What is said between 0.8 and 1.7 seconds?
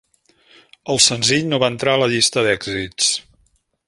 El senzill no va